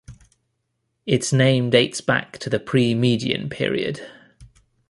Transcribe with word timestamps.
Its 1.05 1.31
name 1.31 1.69
dates 1.69 2.01
back 2.01 2.39
to 2.39 2.49
the 2.49 2.59
pre-Median 2.59 3.49
period. 3.51 4.01